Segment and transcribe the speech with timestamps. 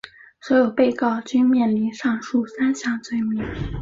[0.41, 3.45] 所有被告均面临上述三项罪名。